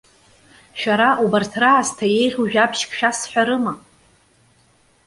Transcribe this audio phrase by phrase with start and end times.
[0.79, 3.73] Шәара, убарҭ раасҭа иеиӷьу жәабжьк шәасҳәарыма?